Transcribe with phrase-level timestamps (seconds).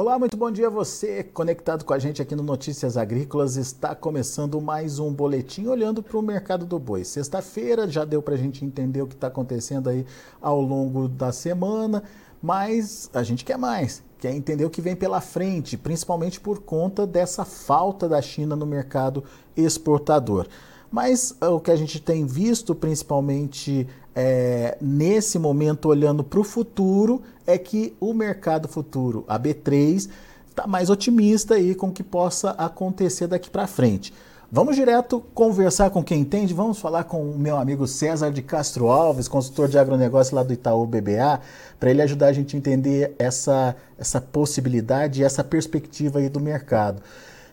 [0.00, 3.56] Olá, muito bom dia a você conectado com a gente aqui no Notícias Agrícolas.
[3.58, 7.04] Está começando mais um boletim olhando para o mercado do boi.
[7.04, 10.06] Sexta-feira já deu para a gente entender o que está acontecendo aí
[10.40, 12.02] ao longo da semana,
[12.42, 17.06] mas a gente quer mais, quer entender o que vem pela frente, principalmente por conta
[17.06, 19.22] dessa falta da China no mercado
[19.54, 20.48] exportador.
[20.90, 26.44] Mas eh, o que a gente tem visto, principalmente é, nesse momento, olhando para o
[26.44, 30.08] futuro, é que o mercado futuro, a B3,
[30.48, 34.12] está mais otimista aí com o que possa acontecer daqui para frente.
[34.52, 36.52] Vamos direto conversar com quem entende.
[36.52, 40.52] Vamos falar com o meu amigo César de Castro Alves, consultor de agronegócio lá do
[40.52, 41.40] Itaú BBA,
[41.78, 46.40] para ele ajudar a gente a entender essa, essa possibilidade e essa perspectiva aí do
[46.40, 47.00] mercado.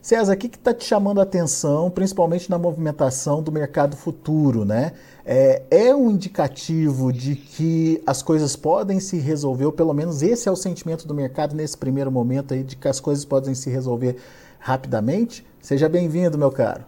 [0.07, 4.93] César, o que está te chamando a atenção, principalmente na movimentação do mercado futuro, né?
[5.25, 10.47] É, é, um indicativo de que as coisas podem se resolver, ou pelo menos esse
[10.47, 13.69] é o sentimento do mercado nesse primeiro momento aí, de que as coisas podem se
[13.69, 14.15] resolver
[14.59, 15.45] rapidamente?
[15.59, 16.85] Seja bem-vindo, meu caro.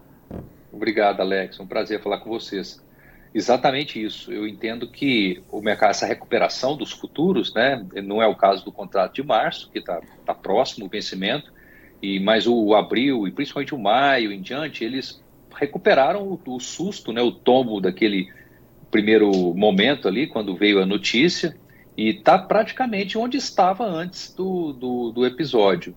[0.72, 1.60] Obrigado, Alex.
[1.60, 2.82] Um prazer falar com vocês.
[3.36, 4.32] Exatamente isso.
[4.32, 8.72] Eu entendo que o mercado, essa recuperação dos futuros, né, não é o caso do
[8.72, 11.59] contrato de março, que está tá próximo o vencimento,
[12.02, 15.22] e mas o abril e principalmente o maio em diante, eles
[15.56, 18.30] recuperaram o, o susto, né, o tombo daquele
[18.90, 21.56] primeiro momento ali, quando veio a notícia,
[21.98, 25.94] e está praticamente onde estava antes do, do, do episódio.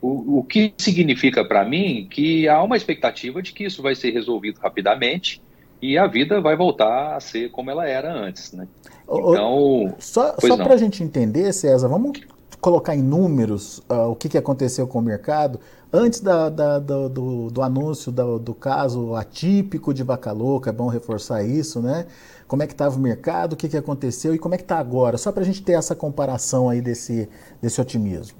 [0.00, 4.10] O, o, que significa para mim que há uma expectativa de que isso vai ser
[4.10, 5.40] resolvido rapidamente
[5.80, 8.66] e a vida vai voltar a ser como ela era antes, né?
[9.04, 12.20] Então, só, só para a gente entender, César, vamos
[12.62, 15.58] colocar em números uh, o que, que aconteceu com o mercado
[15.92, 21.42] antes da, da, do, do, anúncio do, caso atípico de vaca louca, é bom reforçar
[21.42, 22.06] isso, né?
[22.46, 24.78] Como é que estava o mercado, o que, que aconteceu e como é que está
[24.78, 27.28] agora, só para a gente ter essa comparação aí desse,
[27.60, 28.38] desse otimismo.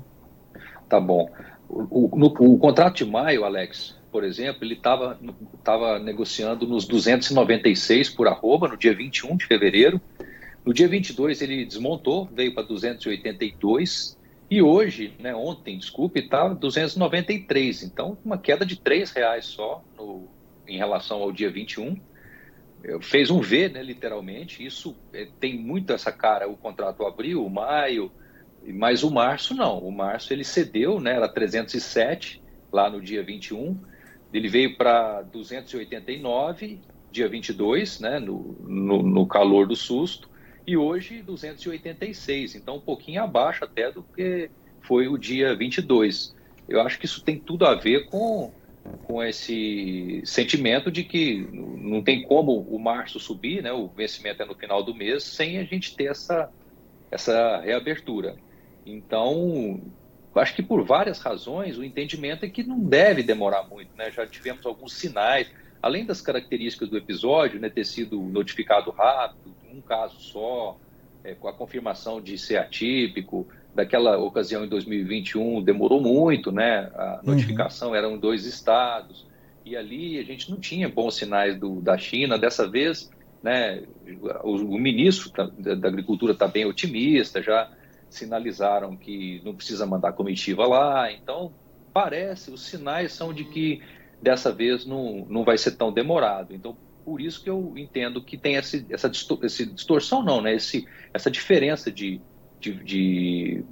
[0.89, 1.29] Tá bom.
[1.69, 5.19] O, no, o contrato de maio, Alex, por exemplo, ele estava
[5.65, 10.01] tava negociando nos 296 por arroba no dia 21 de fevereiro,
[10.65, 14.17] no dia 22 ele desmontou, veio para 282
[14.49, 17.85] e hoje, né, ontem, desculpe, está 293.
[17.85, 20.29] Então, uma queda de R$ reais só no,
[20.69, 21.97] em relação ao dia 21.
[23.01, 24.65] Fez um V, né, literalmente.
[24.65, 28.13] Isso é, tem muito essa cara, o contrato abril, maio,
[28.63, 29.79] mas o março não.
[29.79, 33.77] O março ele cedeu, né, era 307 lá no dia 21.
[34.33, 36.79] Ele veio para 289,
[37.11, 40.31] dia 22, né, no, no, no calor do susto
[40.67, 44.51] e hoje 286, então um pouquinho abaixo até do que
[44.81, 46.35] foi o dia 22.
[46.69, 48.53] Eu acho que isso tem tudo a ver com,
[49.05, 54.47] com esse sentimento de que não tem como o março subir, né, o vencimento é
[54.47, 56.51] no final do mês, sem a gente ter essa,
[57.11, 58.37] essa reabertura.
[58.87, 59.81] Então,
[60.35, 63.91] acho que por várias razões, o entendimento é que não deve demorar muito.
[63.97, 64.11] Né?
[64.11, 69.81] Já tivemos alguns sinais, além das características do episódio, né, ter sido notificado rápido, um
[69.81, 70.77] caso só,
[71.25, 76.91] é, com a confirmação de ser atípico, daquela ocasião em 2021 demorou muito, né?
[76.95, 77.33] A uhum.
[77.33, 77.95] notificação uhum.
[77.95, 79.27] eram dois estados
[79.65, 82.39] e ali a gente não tinha bons sinais do, da China.
[82.39, 83.11] Dessa vez,
[83.43, 83.83] né?
[84.43, 87.71] O, o ministro da, da Agricultura está bem otimista, já
[88.11, 91.11] sinalizaram que não precisa mandar comitiva lá.
[91.11, 91.53] Então
[91.93, 93.81] parece, os sinais são de que
[94.21, 96.55] dessa vez não, não vai ser tão demorado.
[96.55, 99.11] Então por isso que eu entendo que tem essa, essa,
[99.43, 100.55] essa distorção, não, né?
[100.55, 102.21] Esse, essa diferença de,
[102.61, 103.65] de, de,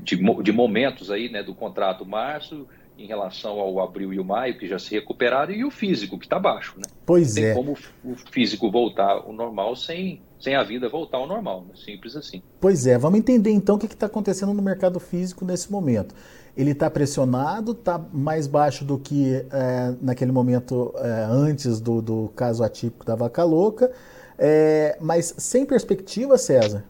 [0.00, 2.66] de, de momentos aí, né, do contrato março
[2.98, 6.26] em relação ao abril e o maio, que já se recuperaram, e o físico, que
[6.26, 6.74] está baixo.
[6.76, 6.84] Né?
[7.04, 7.54] Pois Tem é.
[7.54, 11.64] como o físico voltar ao normal sem, sem a vida voltar ao normal.
[11.68, 11.74] Né?
[11.74, 12.42] Simples assim.
[12.60, 12.98] Pois é.
[12.98, 16.14] Vamos entender então o que está acontecendo no mercado físico nesse momento.
[16.56, 22.28] Ele está pressionado, está mais baixo do que é, naquele momento é, antes do, do
[22.36, 23.90] caso atípico da vaca louca,
[24.38, 26.84] é, mas sem perspectiva, César?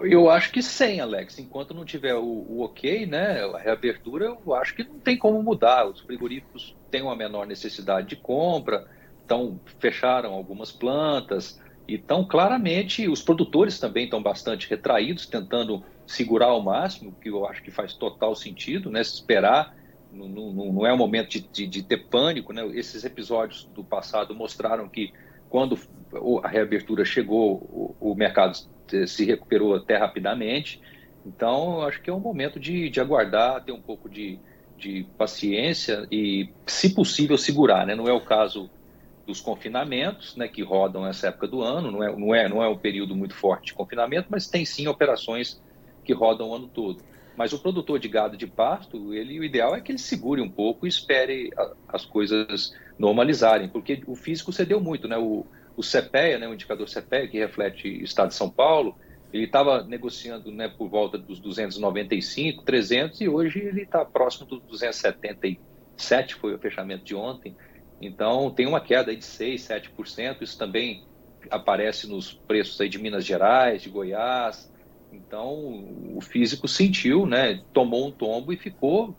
[0.00, 1.38] Eu acho que sem, Alex.
[1.38, 5.42] Enquanto não tiver o, o, ok, né, a reabertura, eu acho que não tem como
[5.42, 5.86] mudar.
[5.86, 8.86] Os frigoríficos têm uma menor necessidade de compra,
[9.24, 11.60] então fecharam algumas plantas.
[11.86, 17.62] Então, claramente, os produtores também estão bastante retraídos, tentando segurar ao máximo, que eu acho
[17.62, 19.00] que faz total sentido, né?
[19.00, 19.74] Esperar,
[20.12, 22.66] não, não, não é o momento de, de, de, ter pânico, né?
[22.74, 25.12] Esses episódios do passado mostraram que
[25.48, 25.78] quando
[26.42, 27.54] a reabertura chegou,
[28.00, 28.56] o, o mercado
[29.06, 30.80] se recuperou até rapidamente.
[31.24, 34.38] Então, acho que é um momento de, de aguardar, ter um pouco de,
[34.76, 37.86] de paciência e, se possível, segurar.
[37.86, 37.94] Né?
[37.94, 38.70] Não é o caso
[39.26, 42.68] dos confinamentos, né, que rodam essa época do ano, não é, não, é, não é
[42.68, 45.62] um período muito forte de confinamento, mas tem sim operações
[46.04, 47.02] que rodam o ano todo.
[47.36, 50.50] Mas o produtor de gado de pasto, ele, o ideal é que ele segure um
[50.50, 55.16] pouco e espere a, as coisas normalizarem, porque o físico cedeu muito, né?
[55.16, 55.46] O,
[55.76, 58.96] o CPEA, né, o indicador CPEA, que reflete o estado de São Paulo,
[59.32, 64.60] ele estava negociando né, por volta dos 295, 300 e hoje ele está próximo dos
[64.62, 67.56] 277, foi o fechamento de ontem.
[68.00, 70.42] Então tem uma queda de 6, 7%.
[70.42, 71.04] Isso também
[71.50, 74.70] aparece nos preços aí de Minas Gerais, de Goiás,
[75.12, 79.14] então, o físico sentiu, né, tomou um tombo e ficou,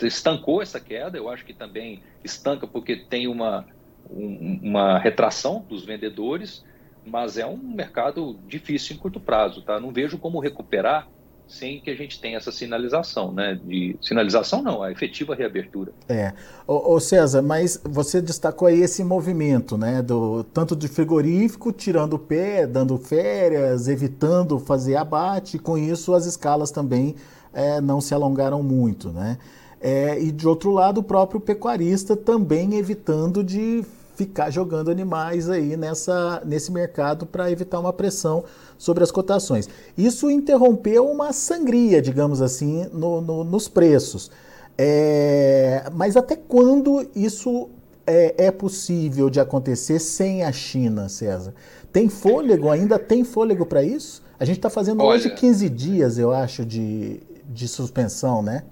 [0.00, 1.18] estancou essa queda.
[1.18, 3.66] Eu acho que também estanca porque tem uma,
[4.14, 6.64] um, uma retração dos vendedores,
[7.04, 9.62] mas é um mercado difícil em curto prazo.
[9.62, 9.80] Tá?
[9.80, 11.08] Não vejo como recuperar
[11.52, 13.58] sem que a gente tenha essa sinalização, né?
[13.62, 15.92] De sinalização não, a efetiva reabertura.
[16.08, 16.32] É,
[16.66, 20.00] ô, ô, César, mas você destacou aí esse movimento, né?
[20.00, 25.58] Do tanto de frigorífico tirando o pé, dando férias, evitando fazer abate.
[25.58, 27.14] Com isso as escalas também
[27.52, 29.36] é, não se alongaram muito, né?
[29.78, 35.76] É, e de outro lado o próprio pecuarista também evitando de ficar jogando animais aí
[35.76, 38.44] nessa, nesse mercado para evitar uma pressão
[38.76, 39.68] sobre as cotações.
[39.96, 44.30] Isso interrompeu uma sangria, digamos assim, no, no, nos preços.
[44.76, 47.68] É, mas até quando isso
[48.06, 51.54] é, é, possível de acontecer sem a China, César?
[51.92, 52.70] Tem fôlego?
[52.70, 54.22] Ainda tem fôlego para isso?
[54.38, 58.64] A gente está fazendo Olha, hoje 15 dias, eu acho, de, de suspensão, né?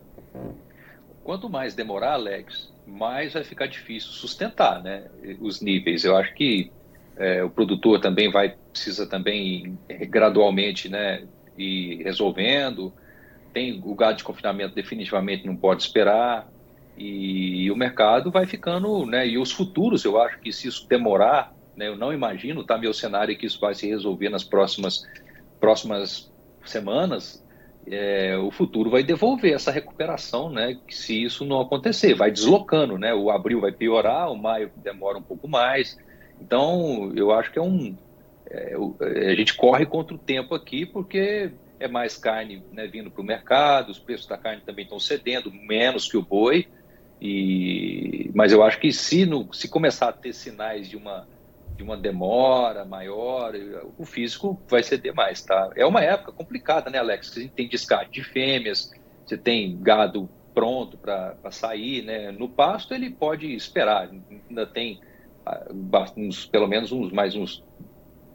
[1.23, 5.05] Quanto mais demorar, Alex, mais vai ficar difícil sustentar né,
[5.41, 6.05] os níveis.
[6.05, 6.71] Eu acho que
[7.17, 9.79] é, o produtor também vai precisa também
[10.09, 11.25] gradualmente né,
[11.57, 12.93] ir resolvendo.
[13.53, 16.49] Tem o gado de confinamento definitivamente não pode esperar
[16.97, 19.27] e, e o mercado vai ficando, né?
[19.27, 22.93] E os futuros, eu acho que se isso demorar, né, eu não imagino, tá meu
[22.93, 25.05] cenário que isso vai se resolver nas próximas
[25.59, 26.33] próximas
[26.65, 27.45] semanas
[27.87, 30.79] é, o futuro vai devolver essa recuperação, né?
[30.89, 33.15] Se isso não acontecer, vai deslocando, né?
[33.15, 35.99] O abril vai piorar, o maio demora um pouco mais.
[36.41, 37.97] Então, eu acho que é um.
[38.51, 38.77] É,
[39.31, 43.25] a gente corre contra o tempo aqui, porque é mais carne né, vindo para o
[43.25, 46.67] mercado, os preços da carne também estão cedendo, menos que o boi.
[47.21, 51.27] E, mas eu acho que se, no, se começar a ter sinais de uma
[51.81, 53.55] de uma demora maior,
[53.97, 55.71] o físico vai ceder mais, tá?
[55.75, 57.29] É uma época complicada, né, Alex?
[57.29, 58.93] Você tem descarte de fêmeas,
[59.25, 62.31] você tem gado pronto para sair, né?
[62.33, 64.11] No pasto ele pode esperar,
[64.51, 65.01] ainda tem
[65.47, 65.69] ah,
[66.19, 67.65] uns, pelo menos uns mais uns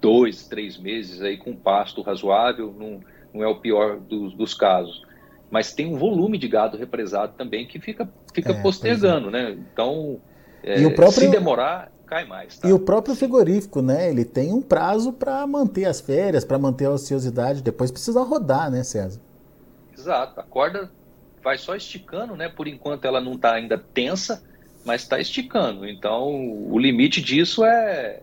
[0.02, 3.00] dois, três meses aí com pasto razoável, não,
[3.32, 5.04] não é o pior dos, dos casos.
[5.52, 9.32] Mas tem um volume de gado represado também que fica, fica é, postergando, é.
[9.32, 9.52] né?
[9.72, 10.20] Então,
[10.64, 11.12] é, próprio...
[11.12, 12.58] se demorar, cai mais.
[12.58, 12.68] Tá?
[12.68, 14.10] E o próprio frigorífico, né?
[14.10, 17.62] Ele tem um prazo para manter as férias, para manter a ociosidade.
[17.62, 19.20] Depois precisa rodar, né, César?
[19.98, 20.40] Exato.
[20.40, 20.92] A corda
[21.44, 22.50] vai só esticando, né?
[22.50, 24.44] Por enquanto ela não está ainda tensa,
[24.86, 25.88] mas está esticando.
[25.88, 26.34] Então
[26.72, 28.22] o limite disso é,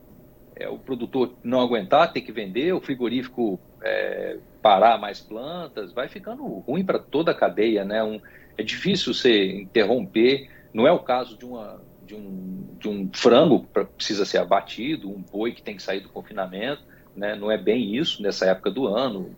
[0.56, 6.08] é, o produtor não aguentar, ter que vender, o frigorífico é, parar mais plantas, vai
[6.08, 8.02] ficando ruim para toda a cadeia, né?
[8.02, 8.20] Um,
[8.56, 10.48] é difícil você interromper.
[10.72, 11.80] Não é o caso de uma
[12.12, 16.00] de um, de um frango que precisa ser abatido, um boi que tem que sair
[16.00, 16.82] do confinamento,
[17.16, 17.34] né?
[17.34, 19.34] não é bem isso nessa época do ano.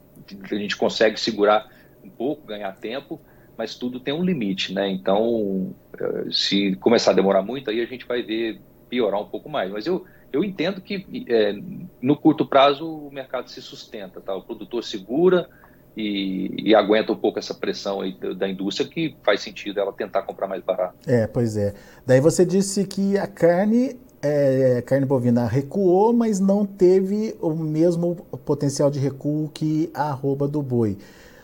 [0.50, 1.68] A gente consegue segurar
[2.02, 3.20] um pouco, ganhar tempo,
[3.56, 4.88] mas tudo tem um limite, né?
[4.88, 9.48] Então, eh, se começar a demorar muito, aí a gente vai ver piorar um pouco
[9.48, 9.70] mais.
[9.70, 11.54] Mas eu, eu entendo que é,
[12.02, 14.34] no curto prazo o mercado se sustenta, tá?
[14.34, 15.48] O produtor segura,
[15.96, 20.22] e, e, aguenta um pouco essa pressão aí da indústria que faz sentido ela tentar
[20.22, 20.94] comprar mais barato.
[21.06, 21.74] É, pois é.
[22.04, 28.16] Daí você disse que a carne, é, carne bovina recuou, mas não teve o mesmo
[28.44, 30.98] potencial de recuo que a arroba do boi.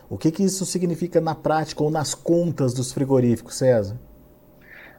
[0.09, 3.97] O que, que isso significa na prática ou nas contas dos frigoríficos, César?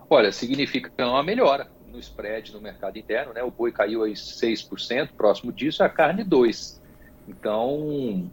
[0.09, 3.43] Olha, significa uma melhora no spread no mercado interno, né?
[3.43, 6.79] O boi caiu aí 6%, próximo disso, a carne 2%.
[7.27, 8.31] Então,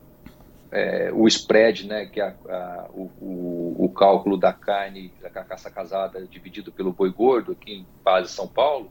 [0.70, 5.70] é, o spread, né, que é a, a, o, o, cálculo da carne da carcaça
[5.70, 8.90] casada dividido pelo boi gordo aqui em base São Paulo,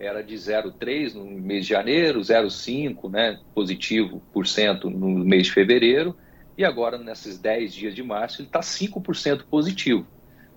[0.00, 5.52] era de 0,3 no mês de janeiro, 0,5 né, positivo por cento no mês de
[5.52, 6.16] fevereiro,
[6.58, 10.06] e agora nesses 10 dias de março ele está 5% positivo.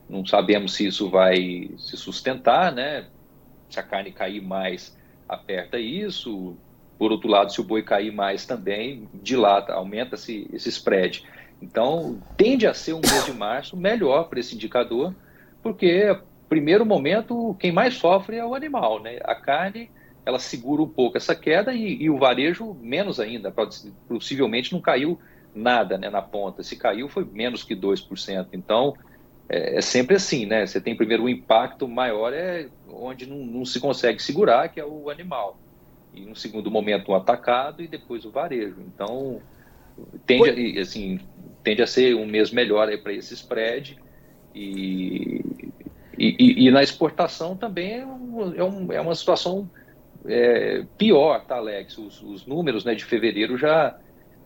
[0.10, 3.06] Não sabemos se isso vai se sustentar, né?
[3.70, 4.96] Se a carne cair mais,
[5.28, 6.56] aperta isso,
[6.98, 11.26] por outro lado, se o boi cair mais também, dilata, aumenta-se esse spread.
[11.62, 15.14] Então, tende a ser um mês de março melhor para esse indicador,
[15.62, 19.20] porque, primeiro momento, quem mais sofre é o animal, né?
[19.24, 19.90] A carne,
[20.26, 23.54] ela segura um pouco essa queda e, e o varejo menos ainda,
[24.08, 25.20] possivelmente não caiu
[25.54, 26.62] nada né, na ponta.
[26.62, 28.48] Se caiu, foi menos que 2%.
[28.54, 28.94] Então,
[29.48, 30.66] é, é sempre assim, né?
[30.66, 34.86] Você tem primeiro um impacto maior é onde não, não, se consegue segurar, que é
[34.86, 35.58] o animal.
[36.16, 38.78] E no segundo momento o atacado e depois o varejo.
[38.88, 39.42] Então,
[40.26, 41.20] tende, assim,
[41.64, 43.98] tende a ser um mês melhor para esse spread.
[44.54, 45.44] E,
[46.18, 49.70] e, e, na exportação também é, um, é, um, é uma situação
[50.26, 51.98] é, pior, tá, Alex?
[51.98, 53.98] Os, os, números né, de fevereiro já,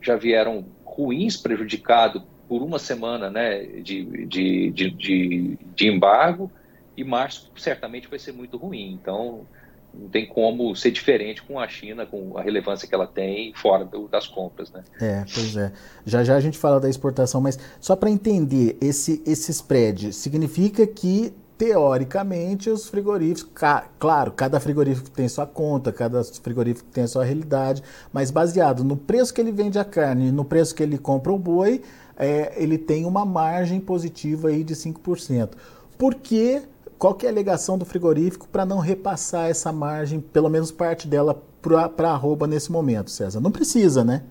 [0.02, 6.52] já vieram ruins, prejudicado por uma semana né, de, de, de, de, de embargo,
[6.98, 8.92] e março certamente vai ser muito ruim.
[8.92, 9.46] Então,
[9.94, 13.84] não tem como ser diferente com a China, com a relevância que ela tem fora
[13.84, 14.84] do, das compras, né?
[15.02, 15.72] É, pois é.
[16.06, 20.86] Já já a gente fala da exportação, mas só para entender, esse, esse spread significa
[20.86, 27.26] que teoricamente, os frigoríficos, ca, claro, cada frigorífico tem sua conta, cada frigorífico tem sua
[27.26, 31.34] realidade, mas baseado no preço que ele vende a carne no preço que ele compra
[31.34, 31.82] o boi,
[32.16, 35.50] é, ele tem uma margem positiva aí de 5%.
[35.98, 36.62] Por que,
[37.00, 41.08] qual que é a alegação do frigorífico para não repassar essa margem, pelo menos parte
[41.08, 43.40] dela, para a arroba nesse momento, César?
[43.40, 44.24] Não precisa, né?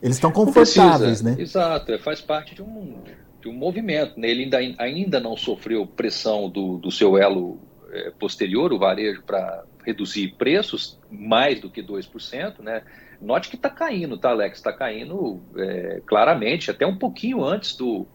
[0.00, 1.34] Eles estão confortáveis, né?
[1.36, 3.02] Exato, é, faz parte de um
[3.40, 4.18] de um movimento.
[4.18, 4.30] Né?
[4.30, 7.58] Ele ainda, ainda não sofreu pressão do, do seu elo
[7.90, 12.60] é, posterior, o varejo, para reduzir preços mais do que 2%.
[12.60, 12.82] Né?
[13.20, 14.58] Note que está caindo, tá, Alex?
[14.58, 18.06] Está caindo é, claramente, até um pouquinho antes do,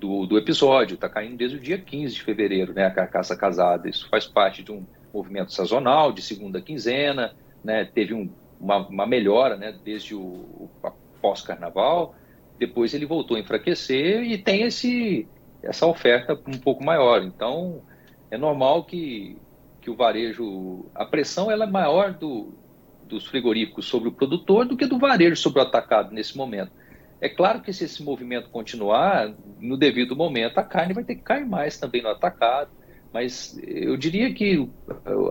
[0.00, 0.94] do, do episódio.
[0.94, 2.86] Está caindo desde o dia 15 de fevereiro, né?
[2.86, 3.88] a carcaça casada.
[3.88, 7.34] Isso faz parte de um movimento sazonal, de segunda quinzena.
[7.62, 7.84] Né?
[7.84, 8.30] Teve um,
[8.60, 9.74] uma, uma melhora né?
[9.84, 10.70] desde o, o
[11.20, 12.14] pós-carnaval
[12.60, 15.26] depois ele voltou a enfraquecer e tem esse,
[15.62, 17.22] essa oferta um pouco maior.
[17.22, 17.80] Então,
[18.30, 19.38] é normal que,
[19.80, 22.52] que o varejo, a pressão ela é maior do,
[23.08, 26.70] dos frigoríficos sobre o produtor do que do varejo sobre o atacado nesse momento.
[27.20, 31.22] É claro que se esse movimento continuar, no devido momento, a carne vai ter que
[31.22, 32.70] cair mais também no atacado,
[33.12, 34.68] mas eu diria que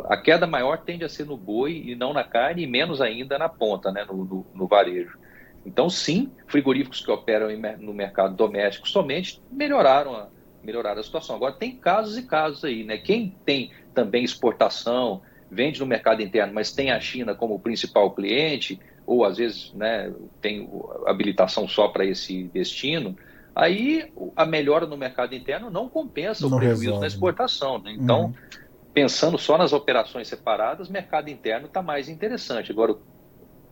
[0.06, 3.38] a queda maior tende a ser no boi e não na carne, e menos ainda
[3.38, 5.18] na ponta, né, no, no, no varejo.
[5.66, 7.48] Então, sim, frigoríficos que operam
[7.80, 10.30] no mercado doméstico somente melhoraram a,
[10.64, 11.36] melhoraram a situação.
[11.36, 12.98] Agora, tem casos e casos aí, né?
[12.98, 18.80] Quem tem também exportação, vende no mercado interno, mas tem a China como principal cliente,
[19.10, 20.70] ou às vezes né, tem
[21.08, 23.18] habilitação só para esse destino,
[23.56, 27.02] aí a melhora no mercado interno não compensa não o prejuízo resolve.
[27.02, 27.80] na exportação.
[27.80, 27.94] Né?
[27.94, 28.34] Então, uhum.
[28.94, 32.72] pensando só nas operações separadas, mercado interno está mais interessante.
[32.72, 32.96] Agora,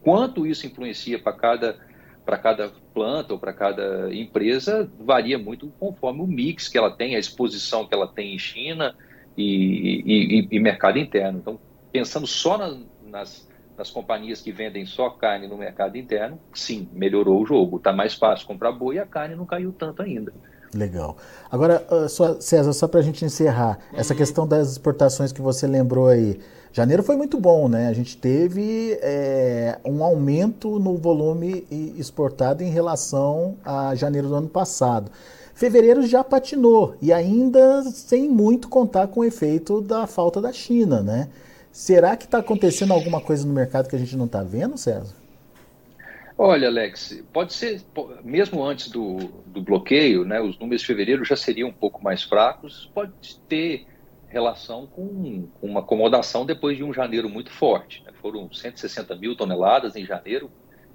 [0.02, 1.88] quanto isso influencia para cada
[2.26, 7.16] para cada planta ou para cada empresa varia muito conforme o mix que ela tem,
[7.16, 8.94] a exposição que ela tem em China
[9.38, 11.40] e, e, e mercado interno.
[11.40, 16.90] Então, pensando só na, nas, nas companhias que vendem só carne no mercado interno, sim,
[16.92, 17.78] melhorou o jogo.
[17.78, 20.34] Está mais fácil comprar boi e a carne não caiu tanto ainda.
[20.74, 21.16] Legal.
[21.50, 24.18] Agora, só, César, só para a gente encerrar, essa uhum.
[24.18, 26.40] questão das exportações que você lembrou aí.
[26.74, 27.88] Janeiro foi muito bom, né?
[27.88, 31.66] A gente teve é, um aumento no volume
[31.98, 35.10] exportado em relação a janeiro do ano passado.
[35.56, 41.02] Fevereiro já patinou e ainda sem muito contar com o efeito da falta da China,
[41.02, 41.30] né?
[41.78, 45.16] Será que está acontecendo alguma coisa no mercado que a gente não está vendo, César?
[46.36, 47.84] Olha, Alex, pode ser,
[48.24, 52.24] mesmo antes do, do bloqueio, né, os números de fevereiro já seriam um pouco mais
[52.24, 53.86] fracos, pode ter
[54.28, 58.04] relação com, com uma acomodação depois de um janeiro muito forte.
[58.04, 58.12] Né?
[58.24, 60.50] Foram 160 mil toneladas em janeiro,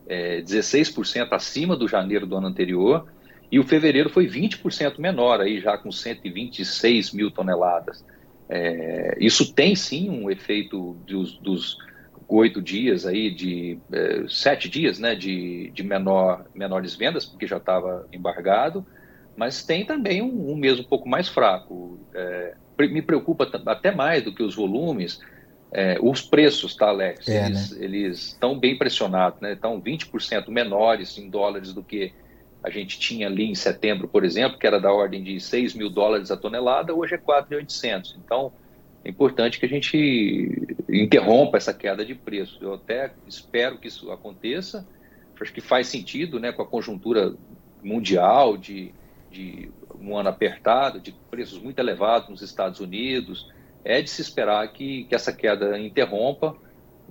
[0.09, 3.07] é, 16% acima do janeiro do ano anterior,
[3.53, 8.05] e o fevereiro foi 20% menor, aí já com 126 mil toneladas.
[8.55, 11.79] É, isso tem sim um efeito dos, dos
[12.29, 17.57] oito dias aí de é, sete dias né de, de menor menores vendas porque já
[17.59, 18.87] estava embargado
[19.37, 21.99] mas tem também um, um mês um pouco mais fraco.
[22.15, 25.21] É, me preocupa até mais do que os volumes
[25.71, 27.29] é, os preços tá Alex?
[27.29, 27.85] É, eles né?
[27.85, 29.53] eles estão bem pressionados né?
[29.53, 32.13] Estão 20% menores em dólares do que
[32.62, 35.90] a gente tinha ali em setembro por exemplo que era da ordem de 6 mil
[35.90, 38.52] dólares a tonelada hoje é 4.800 então
[39.04, 42.59] é importante que a gente interrompa essa queda de preço.
[42.61, 44.87] Eu até espero que isso aconteça.
[45.40, 47.35] Acho que faz sentido, né, com a conjuntura
[47.83, 48.95] mundial de,
[49.28, 53.50] de um ano apertado, de preços muito elevados nos Estados Unidos.
[53.85, 56.57] É de se esperar que, que essa queda interrompa.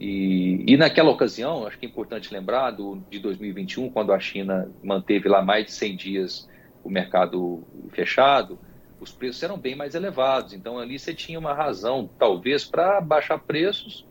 [0.04, 4.68] E, e naquela ocasião, acho que é importante lembrar do, de 2021, quando a China
[4.84, 6.50] manteve lá mais de 100 dias
[6.84, 8.58] o mercado fechado,
[9.00, 10.54] os preços eram bem mais elevados.
[10.54, 14.04] Então ali você tinha uma razão, talvez, para baixar preços,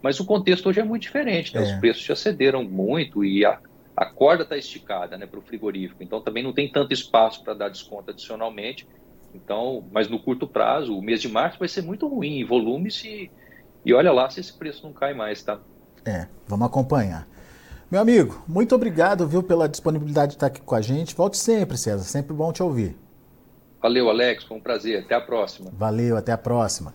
[0.00, 1.52] mas o contexto hoje é muito diferente.
[1.52, 1.60] Né?
[1.60, 1.64] É.
[1.64, 3.58] Os preços já cederam muito e a,
[3.96, 7.52] a corda está esticada né, para o frigorífico, então também não tem tanto espaço para
[7.52, 8.86] dar desconto adicionalmente.
[9.34, 13.02] Então, mas no curto prazo, o mês de março vai ser muito ruim em volumes
[13.02, 13.28] e,
[13.84, 15.58] e olha lá se esse preço não cai mais, tá?
[16.04, 17.26] É, vamos acompanhar.
[17.90, 21.14] Meu amigo, muito obrigado, viu, pela disponibilidade de estar aqui com a gente.
[21.14, 22.96] Volte sempre, César, sempre bom te ouvir.
[23.82, 25.00] Valeu, Alex, foi um prazer.
[25.04, 25.70] Até a próxima.
[25.76, 26.94] Valeu, até a próxima.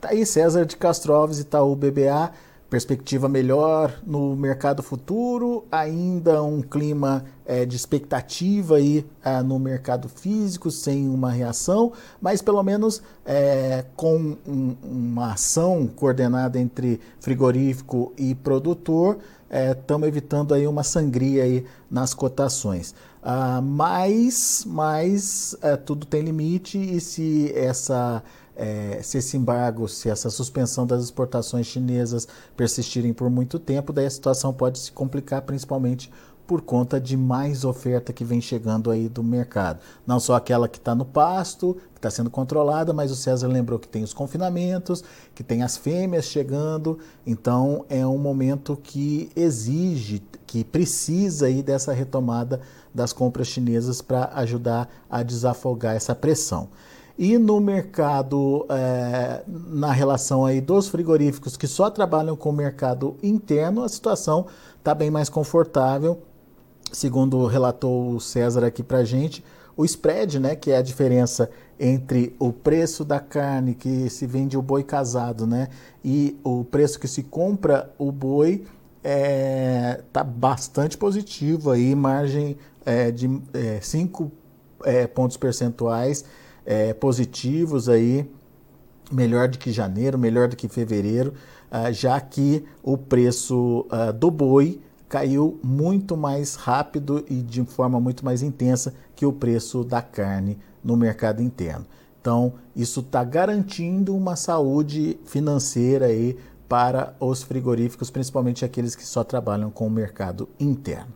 [0.00, 2.32] Tá aí César de Castro Alves, Itaú BBA
[2.70, 10.08] perspectiva melhor no mercado futuro, ainda um clima é, de expectativa aí é, no mercado
[10.08, 18.12] físico, sem uma reação, mas pelo menos é, com um, uma ação coordenada entre frigorífico
[18.16, 19.18] e produtor,
[19.50, 22.94] estamos é, evitando aí uma sangria aí nas cotações.
[23.22, 28.22] Ah, mas mas é, tudo tem limite e se essa
[28.60, 34.04] é, se esse embargo, se essa suspensão das exportações chinesas persistirem por muito tempo, daí
[34.04, 36.12] a situação pode se complicar, principalmente
[36.46, 39.78] por conta de mais oferta que vem chegando aí do mercado.
[40.06, 43.78] Não só aquela que está no pasto, que está sendo controlada, mas o César lembrou
[43.78, 45.02] que tem os confinamentos,
[45.34, 51.94] que tem as fêmeas chegando, então é um momento que exige, que precisa aí dessa
[51.94, 52.60] retomada
[52.94, 56.68] das compras chinesas para ajudar a desafogar essa pressão.
[57.20, 63.14] E no mercado, é, na relação aí dos frigoríficos que só trabalham com o mercado
[63.22, 64.46] interno, a situação
[64.78, 66.22] está bem mais confortável.
[66.90, 69.44] Segundo relatou o César aqui para gente,
[69.76, 74.56] o spread, né, que é a diferença entre o preço da carne que se vende
[74.56, 75.68] o boi casado, né,
[76.02, 78.64] e o preço que se compra o boi,
[79.04, 83.28] é, tá bastante positivo aí, margem é, de
[83.82, 84.32] 5
[84.86, 86.24] é, é, pontos percentuais
[86.64, 88.28] é, positivos aí,
[89.10, 91.34] melhor do que janeiro, melhor do que fevereiro,
[91.70, 98.00] ah, já que o preço ah, do boi caiu muito mais rápido e de forma
[98.00, 101.84] muito mais intensa que o preço da carne no mercado interno.
[102.20, 106.36] Então, isso está garantindo uma saúde financeira aí
[106.68, 111.12] para os frigoríficos, principalmente aqueles que só trabalham com o mercado interno.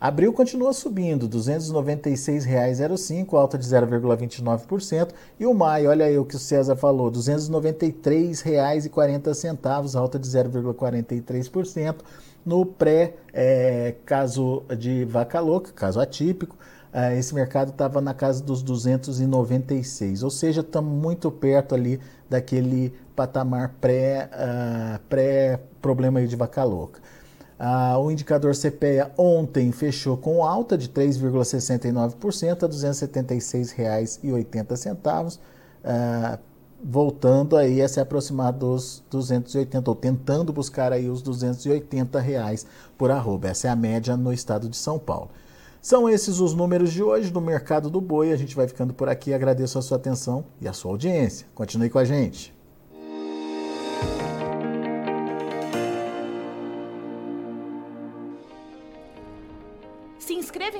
[0.00, 5.08] Abril continua subindo, R$ 296,05, alta de 0,29%.
[5.40, 11.96] E o maio, olha aí o que o César falou, R$ 293,40, alta de 0,43%.
[12.46, 16.56] No pré-caso é, de vaca louca, caso atípico,
[17.16, 23.74] esse mercado estava na casa dos 296, ou seja, estamos muito perto ali daquele patamar
[23.80, 27.00] pré, uh, pré problema de vaca louca.
[27.58, 36.38] Uh, o indicador CPEA ontem fechou com alta de 3,69% a R$ 276,80, uh,
[36.84, 42.64] voltando aí a se aproximar dos 280, ou tentando buscar aí os 280 reais
[42.96, 43.48] por arroba.
[43.48, 45.30] Essa é a média no estado de São Paulo.
[45.80, 48.32] São esses os números de hoje do mercado do boi.
[48.32, 49.32] A gente vai ficando por aqui.
[49.32, 51.46] Agradeço a sua atenção e a sua audiência.
[51.54, 52.57] Continue com a gente.